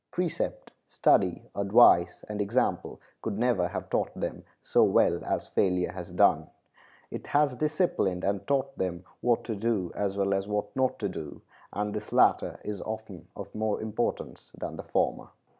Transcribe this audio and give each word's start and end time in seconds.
Precept, 0.09 0.71
study, 0.87 1.43
advice, 1.53 2.23
and 2.27 2.41
example 2.41 2.99
could 3.21 3.37
never 3.37 3.67
have 3.67 3.87
taught 3.91 4.11
them 4.19 4.43
so 4.63 4.83
well 4.83 5.23
as 5.23 5.47
failure 5.49 5.91
has 5.91 6.11
done. 6.11 6.47
It 7.11 7.27
has 7.27 7.55
disciplined 7.55 8.23
and 8.23 8.47
taught 8.47 8.75
them 8.79 9.03
what 9.19 9.43
to 9.43 9.55
do 9.55 9.91
as 9.93 10.17
well 10.17 10.33
as 10.33 10.47
what 10.47 10.75
not 10.75 10.97
to 10.97 11.07
do. 11.09 11.43
And 11.71 11.93
this 11.93 12.11
latter 12.11 12.59
is 12.65 12.81
often 12.81 13.27
of 13.35 13.53
more 13.53 13.79
importance 13.79 14.51
than 14.57 14.75
the 14.75 14.83
former. 14.83 15.27